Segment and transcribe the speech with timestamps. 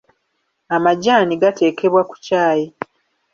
[0.75, 2.65] Amajaani gateekebwa ku ccaayi.